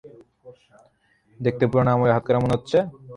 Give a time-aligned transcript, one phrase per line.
[1.39, 2.77] দেখতে পুরানো আমলের হাতকড়া মনে হচ্ছে।